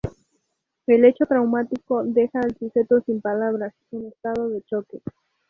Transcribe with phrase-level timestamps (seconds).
[0.87, 4.99] El hecho traumático deja al sujeto sin palabras, en estado de choque.